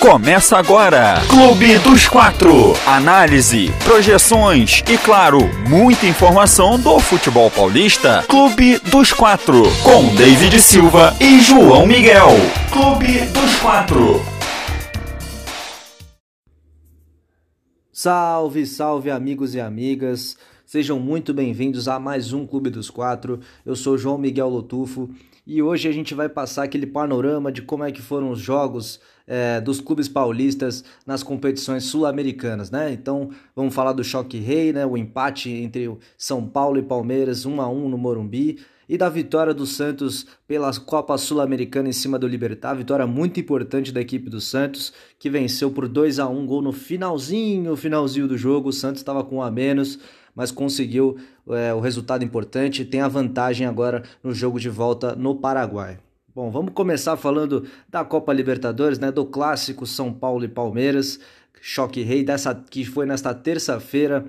Começa 0.00 0.56
agora, 0.56 1.20
Clube 1.28 1.78
dos 1.80 2.08
Quatro. 2.08 2.72
Análise, 2.86 3.70
projeções 3.84 4.82
e, 4.88 4.96
claro, 4.96 5.40
muita 5.68 6.06
informação 6.06 6.80
do 6.80 6.98
futebol 6.98 7.50
paulista. 7.50 8.24
Clube 8.26 8.78
dos 8.78 9.12
Quatro, 9.12 9.62
com 9.82 10.14
David 10.14 10.58
Silva 10.58 11.14
e 11.20 11.38
João 11.42 11.86
Miguel. 11.86 12.30
Clube 12.72 13.26
dos 13.26 13.56
Quatro. 13.56 14.24
Salve, 17.92 18.64
salve, 18.64 19.10
amigos 19.10 19.54
e 19.54 19.60
amigas. 19.60 20.34
Sejam 20.70 21.00
muito 21.00 21.34
bem-vindos 21.34 21.88
a 21.88 21.98
mais 21.98 22.32
um 22.32 22.46
Clube 22.46 22.70
dos 22.70 22.88
Quatro. 22.88 23.40
Eu 23.66 23.74
sou 23.74 23.98
João 23.98 24.16
Miguel 24.16 24.48
Lotufo 24.48 25.10
e 25.44 25.60
hoje 25.60 25.88
a 25.88 25.92
gente 25.92 26.14
vai 26.14 26.28
passar 26.28 26.62
aquele 26.62 26.86
panorama 26.86 27.50
de 27.50 27.60
como 27.60 27.82
é 27.82 27.90
que 27.90 28.00
foram 28.00 28.30
os 28.30 28.38
jogos 28.38 29.00
é, 29.26 29.60
dos 29.60 29.80
clubes 29.80 30.08
paulistas 30.08 30.84
nas 31.04 31.24
competições 31.24 31.82
sul-americanas, 31.86 32.70
né? 32.70 32.92
Então 32.92 33.30
vamos 33.56 33.74
falar 33.74 33.92
do 33.92 34.04
choque 34.04 34.38
rei, 34.38 34.72
né? 34.72 34.86
O 34.86 34.96
empate 34.96 35.50
entre 35.50 35.92
São 36.16 36.46
Paulo 36.46 36.78
e 36.78 36.82
Palmeiras, 36.82 37.44
1 37.44 37.60
a 37.60 37.68
1 37.68 37.88
no 37.88 37.98
Morumbi 37.98 38.60
e 38.90 38.98
da 38.98 39.08
vitória 39.08 39.54
do 39.54 39.66
Santos 39.66 40.26
pela 40.48 40.72
Copa 40.80 41.16
Sul-Americana 41.16 41.88
em 41.88 41.92
cima 41.92 42.18
do 42.18 42.26
Libertar, 42.26 42.74
vitória 42.74 43.06
muito 43.06 43.38
importante 43.38 43.92
da 43.92 44.00
equipe 44.00 44.28
do 44.28 44.40
Santos, 44.40 44.92
que 45.16 45.30
venceu 45.30 45.70
por 45.70 45.86
2 45.86 46.18
a 46.18 46.28
1 46.28 46.44
gol 46.44 46.60
no 46.60 46.72
finalzinho, 46.72 47.76
finalzinho 47.76 48.26
do 48.26 48.36
jogo, 48.36 48.68
o 48.68 48.72
Santos 48.72 49.00
estava 49.00 49.22
com 49.22 49.36
um 49.36 49.42
a 49.42 49.48
menos, 49.48 49.96
mas 50.34 50.50
conseguiu 50.50 51.16
é, 51.48 51.72
o 51.74 51.80
resultado 51.80 52.24
importante, 52.24 52.84
tem 52.84 53.00
a 53.00 53.08
vantagem 53.08 53.66
agora 53.66 54.02
no 54.22 54.32
jogo 54.32 54.58
de 54.58 54.68
volta 54.68 55.14
no 55.14 55.34
Paraguai. 55.34 55.98
Bom, 56.34 56.50
vamos 56.50 56.72
começar 56.72 57.16
falando 57.16 57.66
da 57.88 58.04
Copa 58.04 58.32
Libertadores, 58.32 58.98
né, 58.98 59.10
do 59.10 59.26
clássico 59.26 59.86
São 59.86 60.12
Paulo 60.12 60.44
e 60.44 60.48
Palmeiras, 60.48 61.18
choque 61.60 62.02
rei 62.02 62.24
dessa 62.24 62.54
que 62.54 62.84
foi 62.84 63.04
nesta 63.04 63.34
terça-feira 63.34 64.24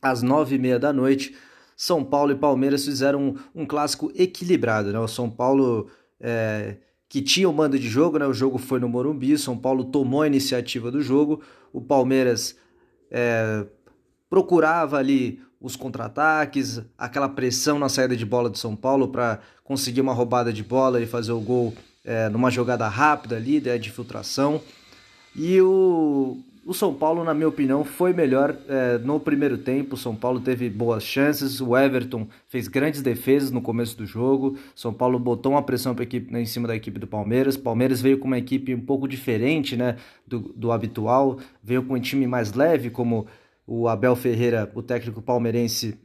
às 0.00 0.22
nove 0.22 0.56
e 0.56 0.58
meia 0.58 0.78
da 0.78 0.92
noite. 0.92 1.34
São 1.76 2.02
Paulo 2.02 2.32
e 2.32 2.34
Palmeiras 2.34 2.84
fizeram 2.84 3.20
um, 3.20 3.62
um 3.62 3.66
clássico 3.66 4.10
equilibrado, 4.14 4.92
né? 4.92 4.98
O 4.98 5.06
São 5.06 5.30
Paulo 5.30 5.88
é, 6.18 6.76
que 7.08 7.22
tinha 7.22 7.48
o 7.48 7.52
mando 7.52 7.78
de 7.78 7.88
jogo, 7.88 8.18
né? 8.18 8.26
O 8.26 8.34
jogo 8.34 8.58
foi 8.58 8.80
no 8.80 8.88
Morumbi, 8.88 9.38
São 9.38 9.56
Paulo 9.56 9.84
tomou 9.84 10.22
a 10.22 10.26
iniciativa 10.26 10.90
do 10.90 11.00
jogo, 11.00 11.40
o 11.72 11.80
Palmeiras 11.80 12.56
é, 13.10 13.64
procurava 14.28 14.98
ali 14.98 15.40
os 15.60 15.74
contra-ataques, 15.74 16.80
aquela 16.96 17.28
pressão 17.28 17.78
na 17.78 17.88
saída 17.88 18.16
de 18.16 18.24
bola 18.24 18.48
do 18.48 18.58
São 18.58 18.76
Paulo 18.76 19.08
para 19.08 19.40
conseguir 19.64 20.00
uma 20.00 20.12
roubada 20.12 20.52
de 20.52 20.62
bola 20.62 21.00
e 21.00 21.06
fazer 21.06 21.32
o 21.32 21.40
gol 21.40 21.74
é, 22.04 22.28
numa 22.28 22.50
jogada 22.50 22.88
rápida 22.88 23.36
ali, 23.36 23.60
né, 23.60 23.76
de 23.76 23.90
filtração. 23.90 24.60
E 25.34 25.60
o, 25.60 26.38
o 26.64 26.72
São 26.72 26.94
Paulo, 26.94 27.24
na 27.24 27.34
minha 27.34 27.48
opinião, 27.48 27.84
foi 27.84 28.12
melhor 28.12 28.56
é, 28.68 28.98
no 28.98 29.18
primeiro 29.18 29.58
tempo. 29.58 29.94
O 29.94 29.98
São 29.98 30.14
Paulo 30.14 30.40
teve 30.40 30.70
boas 30.70 31.02
chances. 31.02 31.60
O 31.60 31.76
Everton 31.76 32.26
fez 32.46 32.68
grandes 32.68 33.02
defesas 33.02 33.50
no 33.50 33.60
começo 33.60 33.96
do 33.96 34.06
jogo. 34.06 34.56
O 34.76 34.78
São 34.78 34.92
Paulo 34.92 35.18
botou 35.18 35.52
uma 35.52 35.62
pressão 35.62 35.94
equipe, 35.98 36.32
né, 36.32 36.40
em 36.40 36.46
cima 36.46 36.68
da 36.68 36.76
equipe 36.76 36.98
do 36.98 37.06
Palmeiras. 37.06 37.56
O 37.56 37.60
Palmeiras 37.60 38.00
veio 38.00 38.18
com 38.18 38.26
uma 38.26 38.38
equipe 38.38 38.74
um 38.74 38.80
pouco 38.80 39.08
diferente 39.08 39.76
né, 39.76 39.96
do, 40.26 40.40
do 40.54 40.70
habitual. 40.70 41.38
Veio 41.62 41.82
com 41.82 41.94
um 41.94 42.00
time 42.00 42.26
mais 42.26 42.52
leve, 42.52 42.90
como 42.90 43.26
o 43.70 43.86
Abel 43.86 44.16
Ferreira, 44.16 44.72
o 44.74 44.82
técnico 44.82 45.20
palmeirense, 45.20 46.00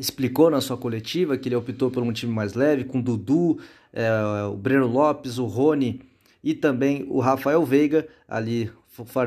explicou 0.00 0.48
na 0.48 0.58
sua 0.58 0.78
coletiva 0.78 1.36
que 1.36 1.46
ele 1.46 1.54
optou 1.54 1.90
por 1.90 2.02
um 2.02 2.10
time 2.12 2.32
mais 2.32 2.54
leve, 2.54 2.84
com 2.84 2.98
Dudu, 2.98 3.58
é, 3.92 4.10
o 4.50 4.56
Breno 4.56 4.86
Lopes, 4.86 5.36
o 5.36 5.44
Rony 5.44 6.00
e 6.42 6.54
também 6.54 7.04
o 7.10 7.20
Rafael 7.20 7.62
Veiga, 7.62 8.08
ali 8.26 8.72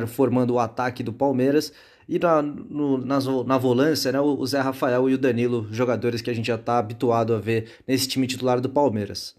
formando 0.08 0.56
o 0.56 0.60
ataque 0.60 1.04
do 1.04 1.14
Palmeiras. 1.14 1.72
E 2.10 2.18
na, 2.18 2.42
no, 2.42 2.98
na, 2.98 3.20
na 3.46 3.58
volância, 3.60 4.12
né, 4.12 4.20
o 4.20 4.44
Zé 4.44 4.60
Rafael 4.60 5.08
e 5.08 5.14
o 5.14 5.18
Danilo, 5.18 5.68
jogadores 5.72 6.20
que 6.20 6.32
a 6.32 6.34
gente 6.34 6.48
já 6.48 6.56
está 6.56 6.80
habituado 6.80 7.36
a 7.36 7.40
ver 7.40 7.70
nesse 7.88 8.08
time 8.08 8.26
titular 8.26 8.60
do 8.60 8.70
Palmeiras. 8.70 9.36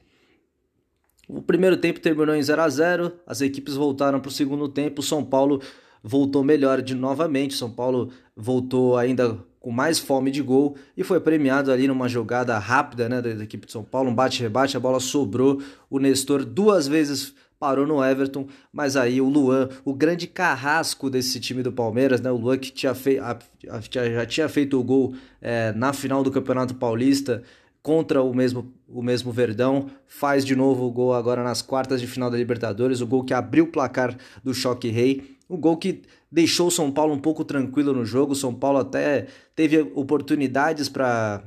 O 1.29 1.43
primeiro 1.43 1.77
tempo 1.77 1.99
terminou 1.99 2.37
em 2.37 2.43
0 2.43 2.63
a 2.63 2.69
0 2.69 3.13
as 3.27 3.41
equipes 3.41 3.75
voltaram 3.75 4.21
para 4.21 4.29
o 4.29 4.33
segundo 4.33 4.69
tempo. 4.69 5.01
O 5.01 5.05
São 5.05 5.25
Paulo 5.25 5.61
voltou 6.03 6.43
melhor 6.43 6.83
de 6.83 6.95
novamente. 6.95 7.55
São 7.55 7.71
Paulo 7.71 8.11
voltou 8.37 8.97
ainda 8.97 9.39
com 9.63 9.71
mais 9.71 9.99
fome 9.99 10.31
de 10.31 10.43
gol 10.43 10.77
e 10.97 11.05
foi 11.05 11.21
premiado 11.21 11.71
ali 11.71 11.87
numa 11.87 12.09
jogada 12.09 12.59
rápida 12.59 13.09
né, 13.09 13.23
da, 13.23 13.45
equipe 13.45 13.65
de 13.65 13.73
São 13.73 13.85
Paulo, 13.85 14.11
um 14.11 14.15
bate-rebate, 14.15 14.77
a 14.77 14.81
bola 14.81 14.99
sobrou, 14.99 15.63
o 15.89 16.01
Nestor 16.01 16.45
duas 16.45 16.89
vezes 16.89 17.33
parou 17.61 17.87
no 17.87 18.05
Everton, 18.05 18.49
mas 18.73 18.97
aí 18.97 19.21
o 19.21 19.29
Luan, 19.29 19.69
o 19.85 19.95
grande 19.95 20.27
carrasco 20.27 21.09
desse 21.09 21.39
time 21.39 21.63
do 21.63 21.71
Palmeiras, 21.71 22.21
né, 22.21 22.29
o 22.29 22.37
Luan 22.37 22.59
que 22.59 22.73
tinha 22.73 22.93
fei, 22.93 23.21
a, 23.21 23.39
a, 23.71 23.81
já 23.81 24.27
tinha 24.27 24.49
feito 24.49 24.81
o 24.81 24.83
gol 24.83 25.15
é, 25.41 25.73
na 25.73 25.93
final 25.93 26.25
do 26.25 26.31
Campeonato 26.33 26.75
Paulista, 26.75 27.45
contra 27.81 28.21
o 28.21 28.35
mesmo, 28.35 28.73
o 28.89 29.01
mesmo 29.01 29.31
Verdão, 29.31 29.87
faz 30.09 30.45
de 30.45 30.57
novo 30.57 30.87
o 30.87 30.91
gol 30.91 31.15
agora 31.15 31.45
nas 31.45 31.63
quartas 31.63 32.01
de 32.01 32.07
final 32.09 32.29
da 32.29 32.37
Libertadores, 32.37 33.01
o 33.01 33.07
gol 33.07 33.23
que 33.23 33.33
abriu 33.33 33.65
o 33.65 33.69
placar 33.69 34.17
do 34.43 34.53
Choque 34.53 34.89
Rei, 34.89 35.37
o 35.53 35.59
gol 35.59 35.77
que 35.77 36.03
deixou 36.31 36.69
o 36.69 36.71
São 36.71 36.91
Paulo 36.91 37.13
um 37.13 37.19
pouco 37.19 37.45
tranquilo 37.45 37.93
no 37.93 38.07
jogo, 38.07 38.33
o 38.33 38.37
São 38.37 38.55
Paulo 38.55 38.79
até 38.79 39.27
teve 39.55 39.79
oportunidades 39.95 40.89
para 40.89 41.43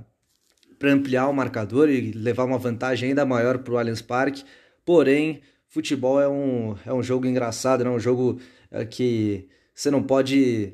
ampliar 0.83 1.27
o 1.27 1.33
marcador 1.33 1.89
e 1.89 2.11
levar 2.11 2.44
uma 2.44 2.59
vantagem 2.59 3.09
ainda 3.09 3.25
maior 3.25 3.57
para 3.57 3.73
o 3.73 3.77
Allianz 3.79 4.03
Parque, 4.03 4.44
porém, 4.85 5.41
futebol 5.67 6.21
é 6.21 6.29
um, 6.29 6.75
é 6.85 6.94
um 6.94 7.01
jogo 7.01 7.25
engraçado, 7.25 7.83
é 7.83 7.89
um 7.89 7.99
jogo 7.99 8.39
é, 8.69 8.85
que 8.85 9.47
você 9.73 9.89
não 9.89 10.03
pode 10.03 10.73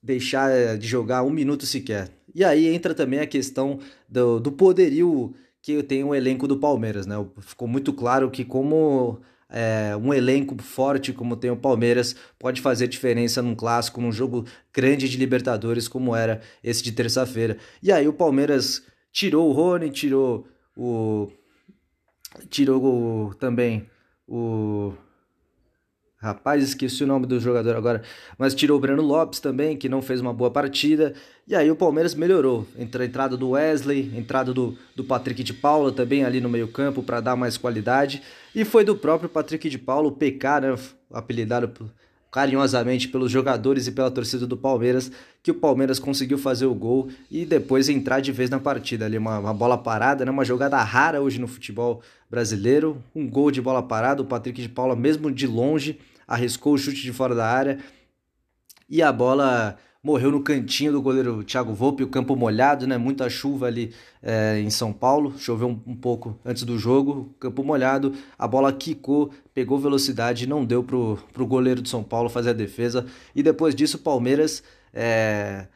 deixar 0.00 0.78
de 0.78 0.86
jogar 0.86 1.24
um 1.24 1.30
minuto 1.30 1.66
sequer. 1.66 2.08
E 2.32 2.44
aí 2.44 2.68
entra 2.68 2.94
também 2.94 3.18
a 3.18 3.26
questão 3.26 3.80
do, 4.08 4.38
do 4.38 4.52
poderio 4.52 5.34
que 5.60 5.82
tem 5.82 6.04
o 6.04 6.14
elenco 6.14 6.46
do 6.46 6.58
Palmeiras, 6.58 7.06
né? 7.06 7.16
Ficou 7.40 7.66
muito 7.66 7.92
claro 7.92 8.30
que 8.30 8.44
como 8.44 9.20
é, 9.50 9.96
um 9.96 10.12
elenco 10.12 10.60
forte 10.62 11.12
como 11.12 11.36
tem 11.36 11.50
o 11.50 11.56
Palmeiras 11.56 12.14
pode 12.38 12.60
fazer 12.60 12.86
diferença 12.86 13.40
num 13.40 13.54
clássico, 13.54 14.00
num 14.00 14.12
jogo 14.12 14.44
grande 14.72 15.08
de 15.08 15.16
Libertadores 15.16 15.88
como 15.88 16.14
era 16.14 16.40
esse 16.62 16.82
de 16.82 16.92
terça-feira. 16.92 17.56
E 17.82 17.90
aí 17.90 18.06
o 18.06 18.12
Palmeiras 18.12 18.82
tirou 19.10 19.48
o 19.48 19.52
Rony, 19.52 19.90
tirou 19.90 20.46
o 20.76 21.30
tirou 22.50 22.84
o, 22.84 23.34
também 23.34 23.88
o 24.26 24.92
Rapaz, 26.20 26.64
esqueci 26.64 27.04
o 27.04 27.06
nome 27.06 27.26
do 27.26 27.38
jogador 27.38 27.76
agora, 27.76 28.02
mas 28.36 28.52
tirou 28.52 28.76
o 28.76 28.80
Breno 28.80 29.02
Lopes 29.02 29.38
também, 29.38 29.76
que 29.76 29.88
não 29.88 30.02
fez 30.02 30.20
uma 30.20 30.34
boa 30.34 30.50
partida. 30.50 31.14
E 31.46 31.54
aí 31.54 31.70
o 31.70 31.76
Palmeiras 31.76 32.12
melhorou. 32.12 32.66
Entra 32.76 33.04
a 33.04 33.06
entrada 33.06 33.36
do 33.36 33.50
Wesley, 33.50 34.10
entrada 34.16 34.52
do, 34.52 34.76
do 34.96 35.04
Patrick 35.04 35.44
de 35.44 35.54
Paula 35.54 35.92
também 35.92 36.24
ali 36.24 36.40
no 36.40 36.48
meio-campo 36.48 37.04
para 37.04 37.20
dar 37.20 37.36
mais 37.36 37.56
qualidade. 37.56 38.20
E 38.52 38.64
foi 38.64 38.84
do 38.84 38.96
próprio 38.96 39.28
Patrick 39.28 39.70
de 39.70 39.78
Paula, 39.78 40.08
o 40.08 40.12
PK, 40.12 40.60
né, 40.60 40.76
apelidado 41.12 41.88
carinhosamente 42.30 43.08
pelos 43.08 43.30
jogadores 43.30 43.86
e 43.86 43.92
pela 43.92 44.10
torcida 44.10 44.46
do 44.46 44.56
Palmeiras, 44.56 45.10
que 45.42 45.50
o 45.50 45.54
Palmeiras 45.54 45.98
conseguiu 45.98 46.38
fazer 46.38 46.66
o 46.66 46.74
gol 46.74 47.08
e 47.30 47.46
depois 47.46 47.88
entrar 47.88 48.20
de 48.20 48.32
vez 48.32 48.50
na 48.50 48.58
partida. 48.58 49.06
Ali 49.06 49.16
uma, 49.16 49.38
uma 49.38 49.54
bola 49.54 49.78
parada, 49.78 50.24
né? 50.24 50.30
uma 50.30 50.44
jogada 50.44 50.76
rara 50.82 51.20
hoje 51.20 51.40
no 51.40 51.48
futebol 51.48 52.02
brasileiro, 52.30 53.02
um 53.14 53.28
gol 53.28 53.50
de 53.50 53.62
bola 53.62 53.82
parada, 53.82 54.22
o 54.22 54.26
Patrick 54.26 54.60
de 54.60 54.68
Paula 54.68 54.94
mesmo 54.94 55.30
de 55.30 55.46
longe 55.46 55.98
arriscou 56.26 56.74
o 56.74 56.78
chute 56.78 57.00
de 57.00 57.12
fora 57.12 57.34
da 57.34 57.46
área 57.46 57.78
e 58.88 59.02
a 59.02 59.10
bola 59.10 59.76
morreu 60.02 60.30
no 60.30 60.42
cantinho 60.42 60.92
do 60.92 61.02
goleiro 61.02 61.42
Thiago 61.42 61.74
Volpe, 61.74 62.02
o 62.02 62.08
campo 62.08 62.36
molhado, 62.36 62.86
né? 62.86 62.96
Muita 62.96 63.28
chuva 63.28 63.66
ali 63.66 63.92
é, 64.22 64.60
em 64.60 64.70
São 64.70 64.92
Paulo, 64.92 65.34
choveu 65.38 65.68
um, 65.68 65.80
um, 65.86 65.96
pouco 65.96 66.38
antes 66.44 66.62
do 66.62 66.78
jogo, 66.78 67.34
campo 67.40 67.64
molhado, 67.64 68.14
a 68.38 68.46
bola 68.46 68.72
quicou, 68.72 69.30
pegou 69.52 69.78
velocidade, 69.78 70.46
não 70.46 70.64
deu 70.64 70.84
pro, 70.84 71.18
pro 71.32 71.46
goleiro 71.46 71.82
de 71.82 71.88
São 71.88 72.02
Paulo 72.04 72.28
fazer 72.28 72.50
a 72.50 72.54
defesa, 72.54 73.06
e 73.34 73.42
depois 73.42 73.74
disso 73.74 73.96
o 73.96 74.00
Palmeiras 74.00 74.62
é, 74.94 75.66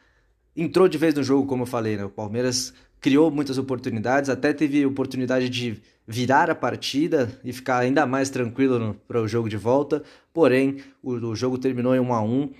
entrou 0.55 0.87
de 0.87 0.97
vez 0.97 1.13
no 1.13 1.23
jogo, 1.23 1.45
como 1.45 1.63
eu 1.63 1.67
falei, 1.67 1.97
né? 1.97 2.05
O 2.05 2.09
Palmeiras 2.09 2.73
criou 3.01 3.29
muitas 3.29 3.57
oportunidades, 3.57 4.29
até 4.29 4.53
teve 4.53 4.85
oportunidade 4.85 5.49
de 5.49 5.81
virar 6.07 6.49
a 6.49 6.55
partida 6.55 7.37
e 7.43 7.51
ficar 7.51 7.79
ainda 7.79 8.05
mais 8.05 8.29
tranquilo 8.29 8.95
para 9.07 9.21
o 9.21 9.27
jogo 9.27 9.49
de 9.49 9.57
volta, 9.57 10.01
porém 10.33 10.77
o, 11.01 11.11
o 11.11 11.35
jogo 11.35 11.57
terminou 11.57 11.93
em 11.93 11.99
1 11.99 12.13
a 12.13 12.21
1 12.21 12.27
eu, 12.31 12.51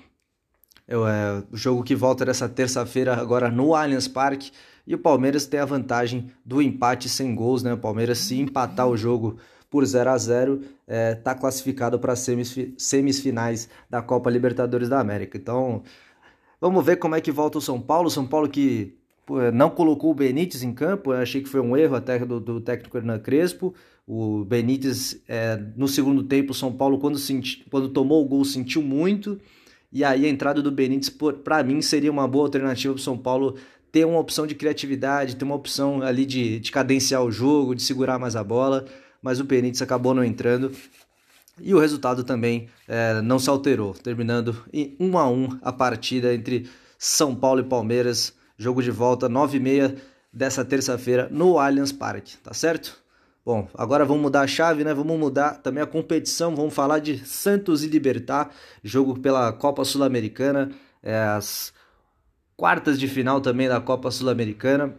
é, 1.08 1.44
o 1.52 1.58
jogo 1.58 1.84
que 1.84 1.96
volta 1.96 2.24
dessa 2.26 2.48
terça-feira 2.48 3.16
agora 3.16 3.50
no 3.50 3.76
Allianz 3.76 4.08
Parque. 4.08 4.52
E 4.86 4.94
o 4.94 4.98
Palmeiras 4.98 5.46
tem 5.46 5.60
a 5.60 5.66
vantagem 5.66 6.30
do 6.46 6.62
empate 6.62 7.08
sem 7.08 7.34
gols, 7.34 7.64
né? 7.64 7.74
O 7.74 7.78
Palmeiras, 7.78 8.18
se 8.20 8.38
empatar 8.38 8.88
o 8.88 8.98
jogo 8.98 9.38
por 9.70 9.84
0 9.86 10.10
a 10.12 10.18
0 10.18 10.62
está 10.62 10.72
é, 10.88 11.16
tá 11.16 11.34
classificado 11.34 11.98
para 11.98 12.14
as 12.14 12.28
semifinais 12.78 13.68
da 13.90 14.02
Copa 14.02 14.30
Libertadores 14.30 14.90
da 14.90 15.00
América. 15.00 15.38
Então, 15.38 15.82
vamos 16.62 16.86
ver 16.86 16.98
como 16.98 17.16
é 17.16 17.22
que 17.22 17.32
volta 17.32 17.58
o 17.58 17.62
São 17.62 17.82
Paulo. 17.82 18.10
São 18.10 18.28
Paulo 18.28 18.48
que 18.48 18.96
não 19.54 19.70
colocou 19.70 20.12
o 20.12 20.14
Benítez 20.14 20.64
em 20.64 20.74
campo, 20.74 21.14
eu 21.14 21.18
achei 21.18 21.42
que 21.42 21.48
foi 21.48 21.62
um 21.62 21.78
erro 21.78 21.96
até 21.96 22.20
do, 22.20 22.40
do 22.40 22.60
técnico 22.60 22.98
Hernan 22.98 23.20
Crespo. 23.20 23.74
O 24.06 24.44
Benítez, 24.44 25.22
é, 25.28 25.58
no 25.78 25.88
segundo 25.88 26.24
tempo, 26.24 26.52
o 26.52 26.56
São 26.56 26.74
Paulo, 26.74 27.00
quando, 27.00 27.18
senti, 27.18 27.66
quando 27.72 27.88
tomou 27.90 28.24
o 28.24 28.28
gol, 28.28 28.44
sentiu 28.44 28.82
muito. 28.82 29.40
E 29.94 30.04
aí 30.04 30.26
a 30.26 30.30
entrada 30.30 30.60
do 30.60 30.72
Benítez, 30.72 31.16
para 31.44 31.64
mim, 31.64 31.80
seria 31.82 32.12
uma 32.12 32.28
boa 32.28 32.46
alternativa 32.46 32.94
para 32.94 33.00
o 33.00 33.04
São 33.04 33.16
Paulo 33.16 33.56
ter 33.92 34.06
uma 34.06 34.18
opção 34.18 34.48
de 34.48 34.56
criatividade, 34.56 35.36
ter 35.36 35.46
uma 35.46 35.54
opção 35.54 36.02
ali 36.02 36.26
de, 36.26 36.60
de 36.60 36.72
cadenciar 36.72 37.24
o 37.24 37.32
jogo, 37.32 37.76
de 37.76 37.84
segurar 37.84 38.18
mais 38.18 38.36
a 38.36 38.44
bola. 38.44 38.86
Mas 39.22 39.40
o 39.40 39.44
Benítez 39.44 39.84
acabou 39.84 40.16
não 40.16 40.24
entrando. 40.24 40.72
E 41.62 41.76
o 41.76 41.80
resultado 41.80 42.24
também 42.24 42.68
é, 42.88 43.22
não 43.22 43.38
se 43.38 43.48
alterou, 43.48 43.94
terminando 43.94 44.64
em 44.74 44.96
1 45.00 45.18
a 45.18 45.30
1 45.30 45.60
a 45.62 45.72
partida 45.72 46.34
entre 46.34 46.68
São 46.98 47.36
Paulo 47.36 47.60
e 47.60 47.64
Palmeiras. 47.64 48.34
Jogo 48.58 48.82
de 48.82 48.90
volta, 48.90 49.30
9 49.30 49.58
e 49.58 49.60
meia 49.60 49.96
dessa 50.32 50.66
terça-feira 50.66 51.28
no 51.30 51.60
Allianz 51.60 51.92
Parque, 51.92 52.38
tá 52.38 52.54
certo? 52.54 53.03
Bom, 53.46 53.68
agora 53.74 54.06
vamos 54.06 54.22
mudar 54.22 54.42
a 54.42 54.48
chave, 54.48 54.86
né? 54.86 54.94
Vamos 54.94 55.20
mudar 55.20 55.56
também 55.62 55.84
a 55.84 55.86
competição. 55.86 56.56
Vamos 56.56 56.74
falar 56.74 57.00
de 57.00 57.18
Santos 57.26 57.84
e 57.84 57.88
Libertar, 57.88 58.52
jogo 58.82 59.20
pela 59.20 59.52
Copa 59.52 59.84
Sul-Americana, 59.84 60.72
é, 61.02 61.18
as 61.18 61.74
quartas 62.56 62.98
de 62.98 63.06
final 63.06 63.42
também 63.42 63.68
da 63.68 63.82
Copa 63.82 64.10
Sul-Americana. 64.12 64.96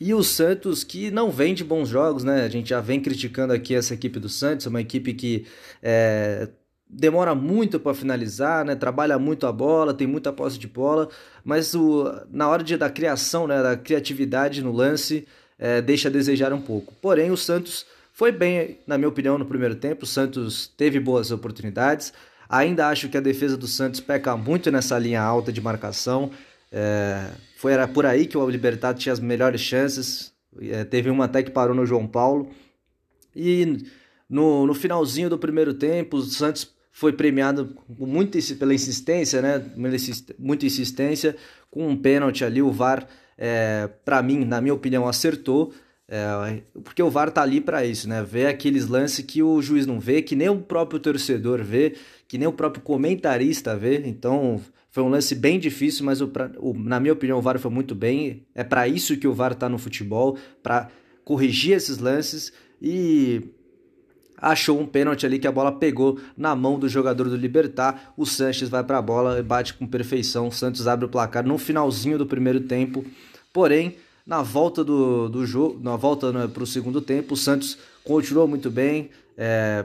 E 0.00 0.14
o 0.14 0.22
Santos 0.22 0.82
que 0.82 1.10
não 1.10 1.30
vem 1.30 1.54
de 1.54 1.62
bons 1.62 1.90
jogos, 1.90 2.24
né? 2.24 2.42
A 2.42 2.48
gente 2.48 2.70
já 2.70 2.80
vem 2.80 3.00
criticando 3.02 3.52
aqui 3.52 3.74
essa 3.74 3.92
equipe 3.92 4.18
do 4.18 4.30
Santos, 4.30 4.64
uma 4.64 4.80
equipe 4.80 5.12
que 5.12 5.46
é, 5.82 6.48
demora 6.88 7.34
muito 7.34 7.78
para 7.78 7.92
finalizar, 7.92 8.64
né? 8.64 8.74
Trabalha 8.74 9.18
muito 9.18 9.46
a 9.46 9.52
bola, 9.52 9.92
tem 9.92 10.06
muita 10.06 10.32
posse 10.32 10.58
de 10.58 10.68
bola, 10.68 11.10
mas 11.44 11.74
o, 11.74 12.04
na 12.30 12.48
hora 12.48 12.62
de, 12.62 12.78
da 12.78 12.88
criação, 12.88 13.46
né? 13.46 13.62
Da 13.62 13.76
criatividade 13.76 14.62
no 14.62 14.72
lance, 14.72 15.26
é, 15.62 15.80
deixa 15.80 16.08
a 16.08 16.10
desejar 16.10 16.52
um 16.52 16.60
pouco. 16.60 16.92
Porém, 17.00 17.30
o 17.30 17.36
Santos 17.36 17.86
foi 18.12 18.32
bem, 18.32 18.80
na 18.84 18.98
minha 18.98 19.08
opinião, 19.08 19.38
no 19.38 19.46
primeiro 19.46 19.76
tempo. 19.76 20.02
O 20.02 20.06
Santos 20.08 20.66
teve 20.66 20.98
boas 20.98 21.30
oportunidades. 21.30 22.12
Ainda 22.48 22.88
acho 22.88 23.08
que 23.08 23.16
a 23.16 23.20
defesa 23.20 23.56
do 23.56 23.68
Santos 23.68 24.00
peca 24.00 24.36
muito 24.36 24.72
nessa 24.72 24.98
linha 24.98 25.22
alta 25.22 25.52
de 25.52 25.60
marcação. 25.60 26.32
É, 26.72 27.28
foi 27.56 27.72
era 27.72 27.86
por 27.86 28.04
aí 28.04 28.26
que 28.26 28.36
o 28.36 28.50
Libertad 28.50 28.98
tinha 28.98 29.12
as 29.12 29.20
melhores 29.20 29.60
chances. 29.60 30.32
É, 30.60 30.82
teve 30.82 31.08
uma 31.08 31.26
até 31.26 31.44
que 31.44 31.50
parou 31.52 31.76
no 31.76 31.86
João 31.86 32.08
Paulo. 32.08 32.50
E 33.34 33.86
no, 34.28 34.66
no 34.66 34.74
finalzinho 34.74 35.30
do 35.30 35.38
primeiro 35.38 35.74
tempo, 35.74 36.16
o 36.16 36.22
Santos 36.22 36.74
foi 36.90 37.12
premiado 37.12 37.76
muito 37.88 38.36
pela 38.56 38.74
insistência, 38.74 39.40
né? 39.40 39.64
Muita 40.36 40.66
insistência, 40.66 41.36
com 41.70 41.86
um 41.86 41.96
pênalti 41.96 42.44
ali. 42.44 42.60
O 42.60 42.72
VAR 42.72 43.06
é, 43.36 43.88
para 44.04 44.22
mim, 44.22 44.44
na 44.44 44.60
minha 44.60 44.74
opinião, 44.74 45.06
acertou. 45.06 45.72
É, 46.08 46.62
porque 46.84 47.02
o 47.02 47.10
VAR 47.10 47.30
tá 47.30 47.42
ali 47.42 47.60
para 47.60 47.84
isso, 47.84 48.08
né? 48.08 48.22
Ver 48.22 48.46
aqueles 48.46 48.86
lances 48.86 49.24
que 49.24 49.42
o 49.42 49.62
juiz 49.62 49.86
não 49.86 49.98
vê, 49.98 50.20
que 50.20 50.36
nem 50.36 50.48
o 50.48 50.58
próprio 50.58 51.00
torcedor 51.00 51.62
vê, 51.62 51.94
que 52.28 52.36
nem 52.36 52.46
o 52.46 52.52
próprio 52.52 52.82
comentarista 52.82 53.76
vê. 53.76 54.02
Então, 54.04 54.60
foi 54.90 55.02
um 55.02 55.08
lance 55.08 55.34
bem 55.34 55.58
difícil, 55.58 56.04
mas 56.04 56.20
o, 56.20 56.30
o, 56.58 56.74
na 56.74 57.00
minha 57.00 57.14
opinião 57.14 57.38
o 57.38 57.42
VAR 57.42 57.58
foi 57.58 57.70
muito 57.70 57.94
bem. 57.94 58.44
É 58.54 58.62
para 58.62 58.86
isso 58.86 59.16
que 59.16 59.26
o 59.26 59.32
VAR 59.32 59.54
tá 59.54 59.68
no 59.68 59.78
futebol, 59.78 60.36
para 60.62 60.90
corrigir 61.24 61.72
esses 61.72 61.96
lances 61.98 62.52
e 62.80 63.40
achou 64.42 64.80
um 64.80 64.84
pênalti 64.84 65.24
ali 65.24 65.38
que 65.38 65.46
a 65.46 65.52
bola 65.52 65.70
pegou 65.70 66.18
na 66.36 66.56
mão 66.56 66.76
do 66.76 66.88
jogador 66.88 67.28
do 67.28 67.36
Libertar. 67.36 68.12
O 68.16 68.26
Sanches 68.26 68.68
vai 68.68 68.82
para 68.82 68.98
a 68.98 69.02
bola 69.02 69.38
e 69.38 69.42
bate 69.42 69.74
com 69.74 69.86
perfeição. 69.86 70.48
O 70.48 70.52
Santos 70.52 70.88
abre 70.88 71.06
o 71.06 71.08
placar 71.08 71.46
no 71.46 71.56
finalzinho 71.56 72.18
do 72.18 72.26
primeiro 72.26 72.60
tempo. 72.60 73.04
Porém, 73.52 73.94
na 74.26 74.42
volta 74.42 74.82
do, 74.82 75.28
do 75.28 75.46
jogo, 75.46 75.78
na 75.80 75.94
volta 75.94 76.32
né, 76.32 76.48
para 76.48 76.64
o 76.64 76.66
segundo 76.66 77.00
tempo, 77.00 77.34
o 77.34 77.36
Santos 77.36 77.78
continuou 78.02 78.48
muito 78.48 78.68
bem, 78.68 79.10
é, 79.38 79.84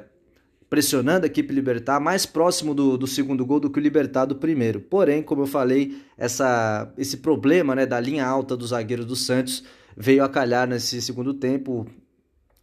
pressionando 0.67 1.25
a 1.25 1.27
equipe 1.27 1.53
Libertar, 1.53 1.99
mais 1.99 2.25
próximo 2.25 2.73
do, 2.73 2.97
do 2.97 3.05
segundo 3.05 3.45
gol 3.45 3.59
do 3.59 3.69
que 3.69 3.79
o 3.79 3.81
Libertar 3.81 4.25
do 4.25 4.35
primeiro. 4.35 4.79
Porém, 4.79 5.21
como 5.21 5.43
eu 5.43 5.47
falei, 5.47 6.01
essa, 6.17 6.91
esse 6.97 7.17
problema 7.17 7.75
né, 7.75 7.85
da 7.85 7.99
linha 7.99 8.25
alta 8.25 8.57
do 8.57 8.65
zagueiro 8.65 9.05
do 9.05 9.15
Santos 9.15 9.63
veio 9.95 10.23
a 10.23 10.29
calhar 10.29 10.67
nesse 10.67 10.99
segundo 10.99 11.33
tempo 11.33 11.87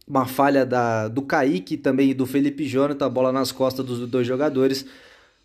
uma 0.07 0.25
falha 0.25 0.65
da, 0.65 1.07
do 1.07 1.21
Kaique 1.21 1.77
também 1.77 2.11
e 2.11 2.13
do 2.13 2.25
Felipe 2.25 2.65
Jonathan, 2.65 3.05
a 3.05 3.09
bola 3.09 3.31
nas 3.31 3.51
costas 3.51 3.85
dos 3.85 4.07
dois 4.07 4.27
jogadores. 4.27 4.85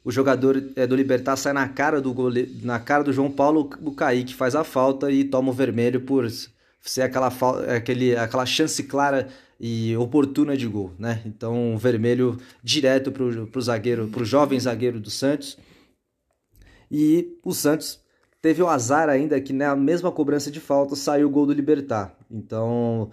O 0.04 0.10
jogador 0.10 0.62
é, 0.76 0.86
do 0.86 0.96
Libertar 0.96 1.36
sai 1.36 1.52
na 1.52 1.68
cara 1.68 2.00
do 2.00 2.14
na 2.62 2.78
cara 2.78 3.04
do 3.04 3.12
João 3.12 3.30
Paulo, 3.30 3.70
o 3.82 3.92
Kaique 3.92 4.34
faz 4.34 4.54
a 4.54 4.64
falta 4.64 5.10
e 5.10 5.24
toma 5.24 5.50
o 5.50 5.54
vermelho 5.54 6.00
por 6.00 6.26
ser 6.80 7.02
aquela, 7.02 7.30
aquele, 7.74 8.16
aquela 8.16 8.46
chance 8.46 8.82
clara 8.84 9.28
e 9.58 9.94
oportuna 9.96 10.56
de 10.56 10.66
gol, 10.66 10.92
né? 10.98 11.20
Então, 11.26 11.76
vermelho 11.76 12.38
direto 12.62 13.12
para 13.12 13.22
o 13.24 13.62
zagueiro, 13.62 14.08
para 14.08 14.22
o 14.22 14.24
jovem 14.24 14.58
zagueiro 14.58 14.98
do 14.98 15.10
Santos. 15.10 15.58
E 16.90 17.36
o 17.44 17.52
Santos 17.52 18.00
teve 18.40 18.62
o 18.62 18.68
azar 18.68 19.10
ainda 19.10 19.38
que 19.38 19.52
na 19.52 19.76
mesma 19.76 20.10
cobrança 20.10 20.50
de 20.50 20.60
falta 20.60 20.96
saiu 20.96 21.28
o 21.28 21.30
gol 21.30 21.44
do 21.44 21.52
Libertar. 21.52 22.16
Então, 22.30 23.10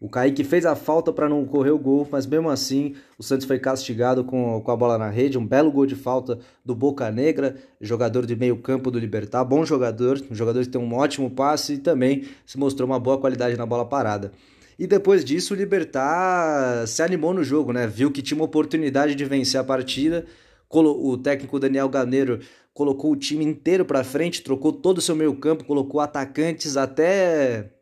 o 0.00 0.08
Kaique 0.08 0.42
fez 0.42 0.64
a 0.64 0.74
falta 0.74 1.12
para 1.12 1.28
não 1.28 1.44
correr 1.44 1.72
o 1.72 1.78
gol, 1.78 2.08
mas 2.10 2.24
mesmo 2.24 2.48
assim 2.48 2.94
o 3.18 3.22
Santos 3.22 3.46
foi 3.46 3.58
castigado 3.58 4.24
com, 4.24 4.58
com 4.62 4.70
a 4.70 4.76
bola 4.76 4.96
na 4.96 5.10
rede. 5.10 5.36
Um 5.36 5.46
belo 5.46 5.70
gol 5.70 5.84
de 5.84 5.94
falta 5.94 6.38
do 6.64 6.74
Boca 6.74 7.10
Negra, 7.10 7.56
jogador 7.78 8.24
de 8.24 8.34
meio 8.34 8.56
campo 8.56 8.90
do 8.90 8.98
Libertar. 8.98 9.44
Bom 9.44 9.62
jogador, 9.62 10.18
um 10.30 10.34
jogador 10.34 10.62
que 10.62 10.70
tem 10.70 10.80
um 10.80 10.94
ótimo 10.94 11.30
passe 11.30 11.74
e 11.74 11.78
também 11.78 12.24
se 12.46 12.58
mostrou 12.58 12.88
uma 12.88 12.98
boa 12.98 13.18
qualidade 13.18 13.58
na 13.58 13.66
bola 13.66 13.84
parada. 13.84 14.32
E 14.78 14.86
depois 14.86 15.22
disso 15.22 15.52
o 15.52 15.56
Libertar 15.56 16.86
se 16.86 17.02
animou 17.02 17.34
no 17.34 17.44
jogo, 17.44 17.70
né? 17.70 17.86
Viu 17.86 18.10
que 18.10 18.22
tinha 18.22 18.38
uma 18.38 18.46
oportunidade 18.46 19.14
de 19.14 19.24
vencer 19.26 19.60
a 19.60 19.64
partida. 19.64 20.24
O 20.70 21.18
técnico 21.18 21.60
Daniel 21.60 21.90
Ganeiro 21.90 22.40
colocou 22.72 23.12
o 23.12 23.16
time 23.16 23.44
inteiro 23.44 23.84
para 23.84 24.02
frente, 24.02 24.42
trocou 24.42 24.72
todo 24.72 24.96
o 24.96 25.02
seu 25.02 25.14
meio 25.14 25.34
campo, 25.34 25.64
colocou 25.64 26.00
atacantes 26.00 26.78
até 26.78 27.79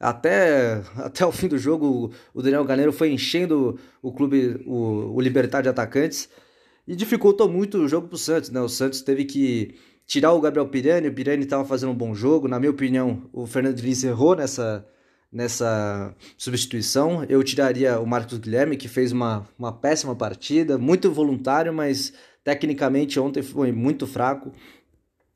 até, 0.00 0.82
até 0.96 1.26
o 1.26 1.30
fim 1.30 1.46
do 1.46 1.58
jogo, 1.58 2.10
o 2.32 2.40
Daniel 2.40 2.64
Ganeiro 2.64 2.90
foi 2.90 3.12
enchendo 3.12 3.78
o 4.00 4.10
clube, 4.10 4.62
o, 4.66 5.14
o 5.14 5.20
Libertar 5.20 5.60
de 5.60 5.68
atacantes 5.68 6.26
e 6.88 6.96
dificultou 6.96 7.50
muito 7.50 7.76
o 7.76 7.86
jogo 7.86 8.08
para 8.08 8.14
o 8.14 8.18
Santos. 8.18 8.48
Né? 8.48 8.60
O 8.62 8.68
Santos 8.68 9.02
teve 9.02 9.26
que 9.26 9.74
tirar 10.06 10.32
o 10.32 10.40
Gabriel 10.40 10.66
Pirani, 10.68 11.08
o 11.08 11.12
Pirani 11.12 11.44
estava 11.44 11.66
fazendo 11.66 11.92
um 11.92 11.94
bom 11.94 12.14
jogo. 12.14 12.48
Na 12.48 12.58
minha 12.58 12.70
opinião, 12.70 13.28
o 13.30 13.46
Fernando 13.46 13.76
Diniz 13.76 14.02
errou 14.02 14.34
nessa, 14.34 14.86
nessa 15.30 16.16
substituição. 16.38 17.22
Eu 17.28 17.44
tiraria 17.44 18.00
o 18.00 18.06
Marcos 18.06 18.38
Guilherme, 18.38 18.78
que 18.78 18.88
fez 18.88 19.12
uma, 19.12 19.46
uma 19.58 19.70
péssima 19.70 20.16
partida, 20.16 20.78
muito 20.78 21.12
voluntário, 21.12 21.74
mas 21.74 22.14
tecnicamente 22.42 23.20
ontem 23.20 23.42
foi 23.42 23.70
muito 23.70 24.06
fraco 24.06 24.50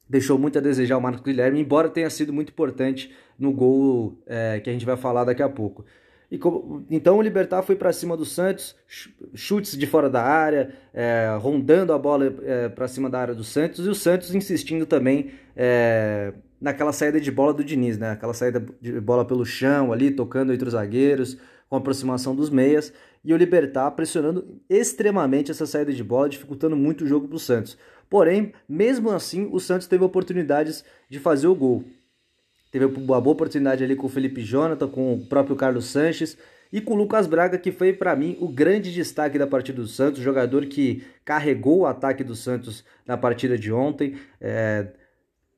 deixou 0.08 0.38
muito 0.38 0.58
a 0.58 0.60
desejar 0.60 0.98
o 0.98 1.00
Marcos 1.00 1.22
Guilherme, 1.22 1.60
embora 1.60 1.88
tenha 1.88 2.10
sido 2.10 2.32
muito 2.32 2.50
importante 2.50 3.10
no 3.38 3.52
gol 3.52 4.18
é, 4.26 4.60
que 4.60 4.70
a 4.70 4.72
gente 4.72 4.86
vai 4.86 4.96
falar 4.96 5.24
daqui 5.24 5.42
a 5.42 5.48
pouco. 5.48 5.84
E 6.30 6.38
como, 6.38 6.84
então 6.90 7.18
o 7.18 7.22
Libertar 7.22 7.62
foi 7.62 7.76
para 7.76 7.92
cima 7.92 8.16
do 8.16 8.24
Santos, 8.24 8.74
chutes 9.34 9.76
de 9.76 9.86
fora 9.86 10.10
da 10.10 10.22
área, 10.22 10.74
é, 10.92 11.36
rondando 11.40 11.92
a 11.92 11.98
bola 11.98 12.34
é, 12.42 12.68
para 12.68 12.88
cima 12.88 13.08
da 13.08 13.20
área 13.20 13.34
do 13.34 13.44
Santos, 13.44 13.86
e 13.86 13.88
o 13.88 13.94
Santos 13.94 14.34
insistindo 14.34 14.86
também 14.86 15.30
é, 15.54 16.32
naquela 16.60 16.92
saída 16.92 17.20
de 17.20 17.30
bola 17.30 17.52
do 17.52 17.62
Diniz, 17.62 17.98
né? 17.98 18.12
aquela 18.12 18.34
saída 18.34 18.64
de 18.80 19.00
bola 19.00 19.24
pelo 19.24 19.44
chão 19.44 19.92
ali, 19.92 20.10
tocando 20.10 20.52
entre 20.52 20.66
os 20.66 20.72
zagueiros, 20.72 21.38
com 21.68 21.76
aproximação 21.76 22.34
dos 22.34 22.50
meias, 22.50 22.92
e 23.24 23.32
o 23.32 23.36
Libertar 23.36 23.90
pressionando 23.92 24.60
extremamente 24.68 25.50
essa 25.50 25.66
saída 25.66 25.92
de 25.92 26.02
bola, 26.02 26.28
dificultando 26.28 26.74
muito 26.74 27.04
o 27.04 27.06
jogo 27.06 27.28
para 27.28 27.36
o 27.36 27.40
Santos. 27.40 27.78
Porém, 28.08 28.52
mesmo 28.68 29.10
assim, 29.10 29.48
o 29.52 29.60
Santos 29.60 29.86
teve 29.86 30.04
oportunidades 30.04 30.84
de 31.08 31.18
fazer 31.18 31.46
o 31.46 31.54
gol. 31.54 31.84
Teve 32.74 32.86
uma 32.86 33.20
boa 33.20 33.34
oportunidade 33.34 33.84
ali 33.84 33.94
com 33.94 34.08
o 34.08 34.10
Felipe 34.10 34.42
Jonathan, 34.42 34.88
com 34.88 35.14
o 35.14 35.24
próprio 35.26 35.54
Carlos 35.54 35.84
Sanches 35.84 36.36
e 36.72 36.80
com 36.80 36.94
o 36.94 36.96
Lucas 36.96 37.28
Braga, 37.28 37.56
que 37.56 37.70
foi 37.70 37.92
para 37.92 38.16
mim 38.16 38.36
o 38.40 38.48
grande 38.48 38.92
destaque 38.92 39.38
da 39.38 39.46
partida 39.46 39.80
do 39.80 39.86
Santos, 39.86 40.20
jogador 40.20 40.66
que 40.66 41.04
carregou 41.24 41.82
o 41.82 41.86
ataque 41.86 42.24
do 42.24 42.34
Santos 42.34 42.84
na 43.06 43.16
partida 43.16 43.56
de 43.56 43.72
ontem, 43.72 44.16
é, 44.40 44.88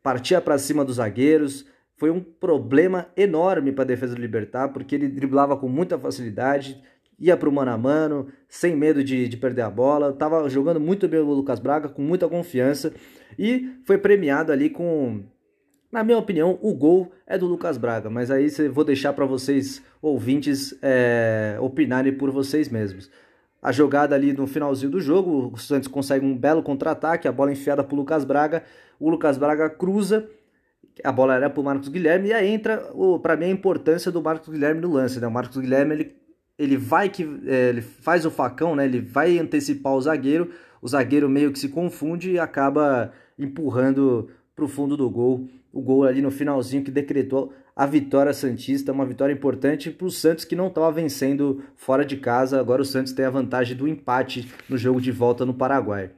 partia 0.02 0.42
para 0.42 0.58
cima 0.58 0.84
dos 0.84 0.96
zagueiros. 0.96 1.64
Foi 1.96 2.10
um 2.10 2.20
problema 2.20 3.06
enorme 3.16 3.72
para 3.72 3.84
a 3.84 3.86
defesa 3.86 4.14
do 4.14 4.20
Libertar, 4.20 4.68
porque 4.68 4.94
ele 4.94 5.08
driblava 5.08 5.56
com 5.56 5.70
muita 5.70 5.98
facilidade, 5.98 6.78
ia 7.18 7.34
para 7.34 7.48
o 7.48 7.52
mano 7.52 7.70
a 7.70 7.78
mano, 7.78 8.28
sem 8.46 8.76
medo 8.76 9.02
de, 9.02 9.26
de 9.26 9.38
perder 9.38 9.62
a 9.62 9.70
bola, 9.70 10.10
estava 10.10 10.46
jogando 10.50 10.78
muito 10.78 11.08
bem 11.08 11.20
o 11.20 11.32
Lucas 11.32 11.60
Braga, 11.60 11.88
com 11.88 12.02
muita 12.02 12.28
confiança, 12.28 12.92
e 13.38 13.74
foi 13.86 13.96
premiado 13.96 14.52
ali 14.52 14.68
com, 14.68 15.24
na 15.96 16.04
minha 16.04 16.18
opinião, 16.18 16.58
o 16.60 16.74
gol 16.74 17.10
é 17.26 17.38
do 17.38 17.46
Lucas 17.46 17.78
Braga, 17.78 18.10
mas 18.10 18.30
aí 18.30 18.50
vou 18.68 18.84
deixar 18.84 19.14
para 19.14 19.24
vocês, 19.24 19.82
ouvintes, 20.02 20.78
é, 20.82 21.56
opinarem 21.58 22.12
por 22.12 22.30
vocês 22.30 22.68
mesmos. 22.68 23.10
A 23.62 23.72
jogada 23.72 24.14
ali 24.14 24.30
no 24.34 24.46
finalzinho 24.46 24.90
do 24.90 25.00
jogo, 25.00 25.50
o 25.54 25.56
Santos 25.56 25.88
consegue 25.88 26.22
um 26.22 26.36
belo 26.36 26.62
contra-ataque, 26.62 27.26
a 27.26 27.32
bola 27.32 27.50
enfiada 27.50 27.82
para 27.82 27.96
Lucas 27.96 28.26
Braga, 28.26 28.62
o 29.00 29.08
Lucas 29.08 29.38
Braga 29.38 29.70
cruza, 29.70 30.28
a 31.02 31.10
bola 31.10 31.34
era 31.34 31.48
para 31.48 31.62
o 31.62 31.64
Marcos 31.64 31.88
Guilherme 31.88 32.28
e 32.28 32.34
aí 32.34 32.46
entra 32.46 32.76
para 33.22 33.34
mim 33.34 33.46
a 33.46 33.50
importância 33.50 34.12
do 34.12 34.20
Marcos 34.20 34.50
Guilherme 34.50 34.82
no 34.82 34.92
lance, 34.92 35.18
né? 35.18 35.26
O 35.26 35.30
Marcos 35.30 35.56
Guilherme 35.56 35.94
ele, 35.94 36.16
ele 36.58 36.76
vai 36.76 37.08
que 37.08 37.22
é, 37.46 37.70
ele 37.70 37.80
faz 37.80 38.26
o 38.26 38.30
facão, 38.30 38.76
né? 38.76 38.84
Ele 38.84 39.00
vai 39.00 39.38
antecipar 39.38 39.94
o 39.94 40.00
zagueiro, 40.02 40.50
o 40.82 40.88
zagueiro 40.88 41.26
meio 41.26 41.50
que 41.52 41.58
se 41.58 41.70
confunde 41.70 42.32
e 42.32 42.38
acaba 42.38 43.12
empurrando 43.38 44.28
para 44.54 44.64
o 44.64 44.68
fundo 44.68 44.96
do 44.96 45.08
gol. 45.08 45.48
O 45.76 45.82
gol 45.82 46.04
ali 46.04 46.22
no 46.22 46.30
finalzinho 46.30 46.82
que 46.82 46.90
decretou 46.90 47.52
a 47.76 47.84
vitória 47.84 48.32
Santista, 48.32 48.92
uma 48.92 49.04
vitória 49.04 49.34
importante 49.34 49.90
para 49.90 50.06
o 50.06 50.10
Santos 50.10 50.46
que 50.46 50.56
não 50.56 50.68
estava 50.68 50.90
vencendo 50.90 51.62
fora 51.76 52.02
de 52.02 52.16
casa. 52.16 52.58
Agora 52.58 52.80
o 52.80 52.84
Santos 52.84 53.12
tem 53.12 53.26
a 53.26 53.30
vantagem 53.30 53.76
do 53.76 53.86
empate 53.86 54.50
no 54.70 54.78
jogo 54.78 55.02
de 55.02 55.12
volta 55.12 55.44
no 55.44 55.52
Paraguai. 55.52 56.12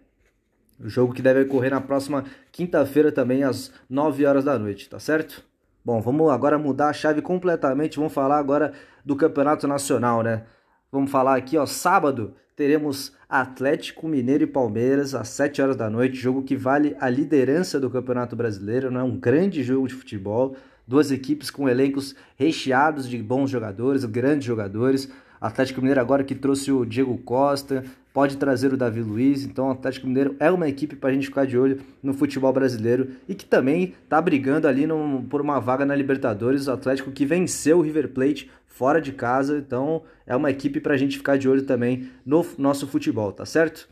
O 0.79 0.89
jogo 0.89 1.13
que 1.13 1.21
deve 1.21 1.41
ocorrer 1.41 1.73
na 1.73 1.81
próxima 1.81 2.25
quinta-feira 2.53 3.11
também 3.11 3.43
às 3.43 3.73
9 3.91 4.25
horas 4.27 4.45
da 4.45 4.57
noite, 4.57 4.89
tá 4.89 5.01
certo? 5.01 5.43
Bom, 5.85 6.01
vamos 6.01 6.31
agora 6.31 6.57
mudar 6.57 6.91
a 6.91 6.93
chave 6.93 7.21
completamente. 7.21 7.97
Vamos 7.97 8.13
falar 8.13 8.39
agora 8.39 8.73
do 9.05 9.17
Campeonato 9.17 9.67
Nacional, 9.67 10.23
né? 10.23 10.45
Vamos 10.93 11.11
falar 11.11 11.37
aqui, 11.37 11.59
ó, 11.59 11.67
sábado 11.67 12.37
teremos 12.59 13.13
Atlético 13.29 14.09
Mineiro 14.09 14.43
e 14.43 14.47
Palmeiras 14.47 15.15
às 15.15 15.29
7 15.29 15.63
horas 15.63 15.77
da 15.77 15.89
noite, 15.89 16.17
jogo 16.17 16.43
que 16.43 16.57
vale 16.57 16.97
a 16.99 17.09
liderança 17.09 17.79
do 17.79 17.89
Campeonato 17.89 18.35
Brasileiro, 18.35 18.91
não 18.91 19.01
é? 19.01 19.05
Um 19.05 19.17
grande 19.17 19.63
jogo 19.63 19.87
de 19.87 19.95
futebol, 19.95 20.57
duas 20.85 21.13
equipes 21.13 21.53
com 21.53 21.69
elencos 21.69 22.17
recheados 22.37 23.09
de 23.09 23.17
bons 23.19 23.49
jogadores, 23.49 24.05
grandes 24.05 24.45
jogadores. 24.45 25.09
Atlético 25.41 25.81
Mineiro 25.81 26.01
agora 26.01 26.25
que 26.25 26.35
trouxe 26.35 26.73
o 26.73 26.85
Diego 26.85 27.17
Costa, 27.19 27.85
pode 28.13 28.37
trazer 28.37 28.73
o 28.73 28.77
Davi 28.77 29.03
Luiz, 29.03 29.45
então 29.45 29.69
o 29.69 29.71
Atlético 29.71 30.09
Mineiro 30.09 30.35
é 30.41 30.51
uma 30.51 30.69
equipe 30.69 30.97
para 30.97 31.11
a 31.11 31.13
gente 31.13 31.29
ficar 31.29 31.47
de 31.47 31.57
olho 31.57 31.81
no 32.03 32.13
futebol 32.13 32.53
brasileiro 32.53 33.11
e 33.29 33.37
que 33.37 33.45
também 33.45 33.95
está 34.03 34.21
brigando 34.21 34.67
ali 34.67 34.85
no, 34.85 35.25
por 35.31 35.41
uma 35.41 35.61
vaga 35.61 35.87
na 35.87 35.95
Libertadores, 35.95 36.67
o 36.67 36.73
Atlético 36.73 37.13
que 37.13 37.25
venceu 37.25 37.79
o 37.79 37.83
River 37.83 38.09
Plate 38.09 38.51
fora 38.79 39.01
de 39.01 39.11
casa, 39.11 39.59
então 39.59 40.05
é 40.25 40.37
uma 40.37 40.53
equipe 40.53 40.81
para 40.81 40.95
a 40.95 40.97
gente 40.97 41.19
ficar 41.19 41.37
de 41.37 41.49
olho 41.49 41.65
também 41.65 42.09
no 42.25 42.47
nosso 42.57 42.87
futebol, 42.87 43.33
tá 43.33 43.45
certo? 43.45 43.89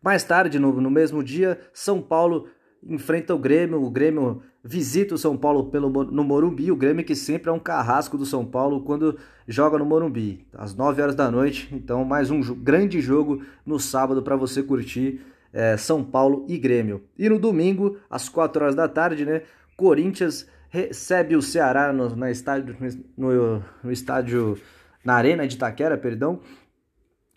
Mais 0.00 0.22
tarde, 0.22 0.60
no, 0.60 0.80
no 0.80 0.88
mesmo 0.88 1.24
dia, 1.24 1.58
São 1.74 2.00
Paulo 2.00 2.46
enfrenta 2.86 3.34
o 3.34 3.38
Grêmio, 3.38 3.82
o 3.82 3.90
Grêmio 3.90 4.42
visita 4.62 5.16
o 5.16 5.18
São 5.18 5.36
Paulo 5.36 5.70
pelo, 5.70 5.90
no 6.04 6.22
Morumbi, 6.22 6.70
o 6.70 6.76
Grêmio 6.76 7.04
que 7.04 7.16
sempre 7.16 7.50
é 7.50 7.52
um 7.52 7.58
carrasco 7.58 8.16
do 8.16 8.24
São 8.24 8.46
Paulo 8.46 8.82
quando 8.82 9.18
joga 9.48 9.76
no 9.76 9.84
Morumbi, 9.84 10.46
às 10.54 10.72
9 10.72 11.02
horas 11.02 11.16
da 11.16 11.28
noite, 11.28 11.68
então 11.72 12.04
mais 12.04 12.30
um 12.30 12.40
grande 12.54 13.00
jogo 13.00 13.42
no 13.66 13.80
sábado 13.80 14.22
para 14.22 14.36
você 14.36 14.62
curtir 14.62 15.20
é, 15.52 15.76
São 15.76 16.04
Paulo 16.04 16.46
e 16.48 16.56
Grêmio. 16.56 17.02
E 17.18 17.28
no 17.28 17.40
domingo, 17.40 17.96
às 18.08 18.28
4 18.28 18.62
horas 18.62 18.76
da 18.76 18.86
tarde, 18.86 19.24
né, 19.24 19.42
Corinthians 19.76 20.46
recebe 20.70 21.36
o 21.36 21.42
Ceará 21.42 21.92
no, 21.92 22.14
na 22.16 22.30
estádio, 22.30 22.76
no, 23.16 23.62
no 23.82 23.92
estádio, 23.92 24.56
na 25.04 25.14
Arena 25.14 25.46
de 25.46 25.56
Itaquera, 25.56 25.98
perdão, 25.98 26.40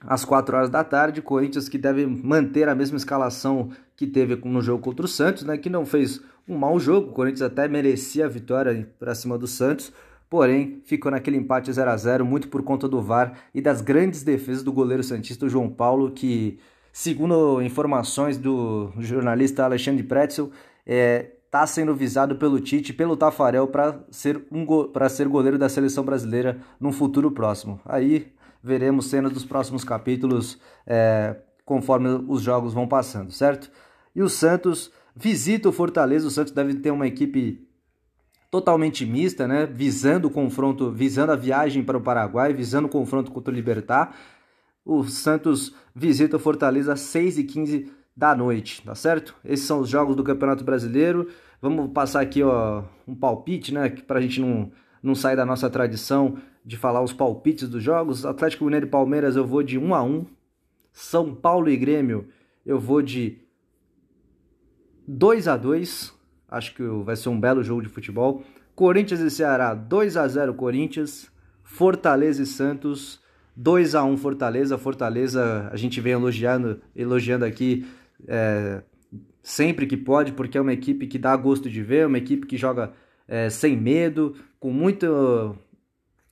às 0.06 0.24
4 0.24 0.56
horas 0.56 0.70
da 0.70 0.84
tarde. 0.84 1.22
Corinthians 1.22 1.68
que 1.68 1.78
deve 1.78 2.06
manter 2.06 2.70
a 2.70 2.76
mesma 2.76 2.96
escalação 2.96 3.72
que 3.96 4.08
teve 4.08 4.36
no 4.46 4.62
jogo 4.62 4.82
contra 4.82 5.06
o 5.06 5.10
Santos, 5.10 5.44
né, 5.44 5.58
que 5.58 5.70
não 5.70 5.86
fez 5.86 6.22
um 6.48 6.58
mau 6.58 6.80
jogo. 6.80 7.10
O 7.10 7.14
Corinthians 7.14 7.42
até 7.42 7.68
merecia 7.68 8.26
a 8.26 8.30
vitória 8.30 8.88
para 9.00 9.16
cima 9.16 9.38
do 9.38 9.48
Santos, 9.48 9.92
porém 10.30 10.82
ficou 10.86 11.12
naquele 11.12 11.38
empate 11.38 11.72
0 11.74 11.90
a 11.90 11.98
0 11.98 12.26
muito 12.26 12.48
por 12.50 12.64
conta 12.64 12.88
do 12.88 13.02
VAR 13.02 13.34
e 13.54 13.62
das 13.62 13.82
grandes 13.82 14.24
defesas 14.24 14.64
do 14.64 14.72
goleiro 14.72 15.04
santista 15.04 15.50
João 15.50 15.70
Paulo, 15.70 16.12
que, 16.12 16.60
segundo 16.92 17.62
informações 17.62 18.38
do 18.38 18.92
jornalista 19.00 19.64
Alexandre 19.64 20.04
Pretzel, 20.04 20.52
é, 20.86 21.32
está 21.54 21.68
sendo 21.68 21.94
visado 21.94 22.36
pelo 22.38 22.60
Tite, 22.60 22.92
pelo 22.92 23.16
Tafarel, 23.16 23.68
para 23.68 24.04
ser, 24.10 24.44
um 24.52 24.66
para 24.88 25.08
ser 25.08 25.28
goleiro 25.28 25.56
da 25.56 25.70
seleção 25.70 26.04
brasileira 26.04 26.60
num 26.80 26.92
futuro 26.92 27.30
próximo. 27.30 27.80
Aí 27.86 28.34
veremos 28.64 29.06
cenas 29.06 29.32
dos 29.32 29.46
próximos 29.46 29.84
capítulos 29.84 30.60
é, 30.88 31.36
conforme 31.64 32.10
os 32.28 32.42
jogos 32.42 32.74
vão 32.74 32.88
passando, 32.88 33.32
certo? 33.32 33.70
E 34.16 34.24
o 34.24 34.30
Santos 34.30 34.92
visita 35.16 35.70
o 35.70 35.72
Fortaleza. 35.72 36.28
O 36.28 36.32
Santos 36.32 36.52
deve 36.52 36.74
ter 36.74 36.90
uma 36.90 37.06
equipe 37.06 37.68
totalmente 38.50 39.06
mista, 39.06 39.48
né? 39.48 39.68
Visando 39.68 40.30
o 40.30 40.32
confronto, 40.32 40.92
visando 40.92 41.34
a 41.34 41.36
viagem 41.36 41.84
para 41.84 42.00
o 42.00 42.02
Paraguai, 42.02 42.52
visando 42.52 42.88
o 42.88 42.92
confronto 42.92 43.32
contra 43.32 43.54
o 43.54 43.56
Libertar. 43.56 44.16
O 44.84 45.04
Santos 45.04 45.76
visita 45.94 46.38
o 46.38 46.40
Fortaleza 46.40 46.94
às 46.94 47.02
6h15 47.02 47.92
da 48.16 48.36
noite, 48.36 48.82
tá 48.84 48.94
certo? 48.94 49.36
Esses 49.44 49.66
são 49.66 49.80
os 49.80 49.90
jogos 49.90 50.16
do 50.16 50.24
Campeonato 50.24 50.64
Brasileiro. 50.64 51.30
Vamos 51.62 51.92
passar 51.92 52.22
aqui 52.22 52.44
ó, 52.44 52.84
um 53.08 53.16
palpite, 53.16 53.74
né? 53.74 53.90
Para 53.90 54.20
a 54.20 54.22
gente 54.22 54.40
não, 54.40 54.72
não 55.02 55.16
sair 55.16 55.36
da 55.36 55.46
nossa 55.46 55.70
tradição 55.70 56.38
de 56.64 56.78
falar 56.78 57.02
os 57.02 57.14
palpites 57.14 57.68
dos 57.68 57.84
jogos. 57.84 58.26
Atlético 58.26 58.66
Mineiro 58.66 58.86
e 58.86 58.90
Palmeiras 58.90 59.36
eu 59.36 59.46
vou 59.46 59.64
de 59.64 59.78
1 59.78 59.96
a 59.96 60.04
1 60.04 60.26
São 60.92 61.34
Paulo 61.34 61.70
e 61.70 61.76
Grêmio 61.76 62.28
eu 62.66 62.80
vou 62.80 63.02
de 63.02 63.40
2 65.08 65.48
a 65.48 65.58
2 65.58 66.14
Acho 66.54 66.76
que 66.76 66.84
vai 67.04 67.16
ser 67.16 67.30
um 67.30 67.40
belo 67.40 67.64
jogo 67.64 67.82
de 67.82 67.90
futebol. 67.90 68.44
Corinthians 68.76 69.20
e 69.22 69.32
Ceará 69.32 69.74
2 69.74 70.18
a 70.18 70.28
0 70.28 70.54
Corinthians. 70.54 71.32
Fortaleza 71.64 72.44
e 72.44 72.46
Santos 72.46 73.20
2 73.56 73.96
a 73.96 74.04
1 74.04 74.18
Fortaleza. 74.18 74.78
Fortaleza 74.78 75.68
a 75.72 75.76
gente 75.76 76.00
vem 76.00 76.14
elogiando, 76.14 76.80
elogiando 76.96 77.44
aqui 77.44 77.88
é, 78.28 78.82
sempre 79.42 79.86
que 79.86 79.98
pode, 79.98 80.32
porque 80.32 80.58
é 80.58 80.62
uma 80.62 80.74
equipe 80.74 81.08
que 81.08 81.18
dá 81.18 81.36
gosto 81.36 81.70
de 81.70 81.82
ver, 81.84 82.08
uma 82.08 82.18
equipe 82.18 82.48
que 82.48 82.58
joga 82.58 82.94
é, 83.28 83.50
sem 83.50 83.76
medo, 83.76 84.36
com 84.60 84.72
muito 84.72 85.56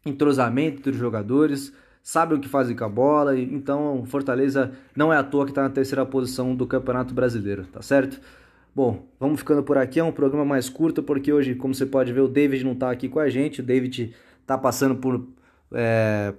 entrosamento 0.05 0.79
entre 0.79 0.91
os 0.91 0.97
jogadores, 0.97 1.73
sabem 2.01 2.37
o 2.37 2.41
que 2.41 2.49
fazem 2.49 2.75
com 2.75 2.83
a 2.83 2.89
bola, 2.89 3.37
então 3.37 4.03
Fortaleza 4.05 4.71
não 4.95 5.13
é 5.13 5.17
à 5.17 5.23
toa 5.23 5.45
que 5.45 5.51
está 5.51 5.63
na 5.63 5.69
terceira 5.69 6.05
posição 6.05 6.55
do 6.55 6.65
Campeonato 6.65 7.13
Brasileiro, 7.13 7.65
tá 7.65 7.81
certo? 7.81 8.19
Bom, 8.73 9.05
vamos 9.19 9.39
ficando 9.39 9.61
por 9.61 9.77
aqui, 9.77 9.99
é 9.99 10.03
um 10.03 10.11
programa 10.11 10.45
mais 10.45 10.69
curto, 10.69 11.03
porque 11.03 11.31
hoje, 11.31 11.55
como 11.55 11.75
você 11.75 11.85
pode 11.85 12.13
ver, 12.13 12.21
o 12.21 12.27
David 12.27 12.63
não 12.63 12.71
está 12.71 12.89
aqui 12.89 13.09
com 13.09 13.19
a 13.19 13.29
gente, 13.29 13.59
o 13.59 13.63
David 13.63 14.15
está 14.41 14.57
passando 14.57 14.95
por 14.95 15.27
é, 15.73 16.33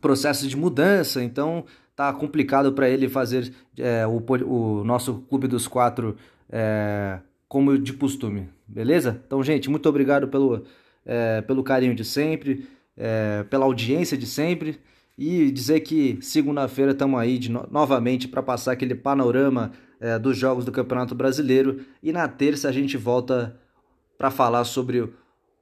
processos 0.00 0.48
de 0.48 0.56
mudança, 0.56 1.22
então 1.22 1.64
tá 1.94 2.12
complicado 2.12 2.72
para 2.72 2.88
ele 2.88 3.08
fazer 3.08 3.52
é, 3.78 4.06
o, 4.06 4.22
o, 4.46 4.84
nosso 4.84 5.24
Clube 5.28 5.46
dos 5.46 5.68
Quatro 5.68 6.16
é, 6.50 7.18
como 7.48 7.78
de 7.78 7.92
costume, 7.92 8.48
beleza? 8.66 9.22
Então, 9.26 9.42
gente, 9.42 9.70
muito 9.70 9.88
obrigado 9.88 10.28
pelo, 10.28 10.64
é, 11.06 11.40
pelo 11.42 11.62
carinho 11.62 11.94
de 11.94 12.04
sempre, 12.04 12.66
é, 12.96 13.44
pela 13.44 13.64
audiência 13.64 14.16
de 14.16 14.26
sempre. 14.26 14.80
E 15.16 15.52
dizer 15.52 15.78
que 15.80 16.18
segunda-feira 16.20 16.90
estamos 16.90 17.20
aí 17.20 17.38
de 17.38 17.48
no 17.48 17.68
novamente 17.70 18.26
para 18.26 18.42
passar 18.42 18.72
aquele 18.72 18.96
panorama 18.96 19.70
é, 20.00 20.18
dos 20.18 20.36
jogos 20.36 20.64
do 20.64 20.72
Campeonato 20.72 21.14
Brasileiro. 21.14 21.80
E 22.02 22.10
na 22.10 22.26
terça 22.26 22.68
a 22.68 22.72
gente 22.72 22.96
volta 22.96 23.56
para 24.18 24.30
falar 24.30 24.64
sobre 24.64 25.08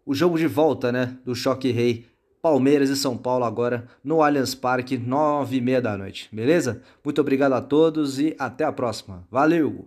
o, 0.07 0.15
jogo 0.15 0.39
de 0.39 0.47
volta 0.47 0.91
né, 0.91 1.17
do 1.25 1.35
Choque 1.35 1.71
Rei 1.71 2.07
Palmeiras 2.43 2.91
e 2.91 2.97
São 2.97 3.17
Paulo 3.17 3.45
agora 3.45 3.87
no 4.03 4.21
Allianz 4.21 4.53
Parque, 4.53 4.99
nove 4.99 5.59
e 5.59 5.61
meia 5.61 5.81
da 5.81 5.97
noite, 5.97 6.29
beleza? 6.33 6.83
Muito 7.05 7.21
obrigado 7.21 7.53
a 7.53 7.61
todos 7.61 8.19
e 8.19 8.35
até 8.37 8.65
a 8.65 8.73
próxima. 8.73 9.23
Valeu! 9.31 9.87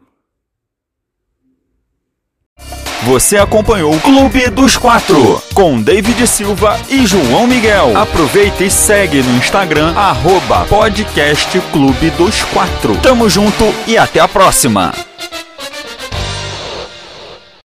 Você 3.03 3.37
acompanhou 3.37 3.93
o 3.93 3.99
Clube 3.99 4.49
dos 4.49 4.77
Quatro 4.77 5.39
com 5.53 5.79
David 5.79 6.25
Silva 6.25 6.79
e 6.89 7.05
João 7.05 7.45
Miguel. 7.45 7.95
Aproveita 7.95 8.63
e 8.63 8.71
segue 8.71 9.21
no 9.21 9.37
Instagram, 9.37 9.93
arroba 9.95 10.65
podcast 10.65 11.61
Clube 11.71 12.09
dos 12.11 12.43
Quatro. 12.45 12.99
Tamo 13.01 13.29
junto 13.29 13.63
e 13.85 13.95
até 13.95 14.19
a 14.19 14.27
próxima! 14.27 14.91